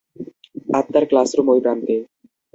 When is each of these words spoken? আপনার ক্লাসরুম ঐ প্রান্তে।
আপনার 0.79 1.03
ক্লাসরুম 1.09 1.47
ঐ 1.49 1.57
প্রান্তে। 1.63 1.95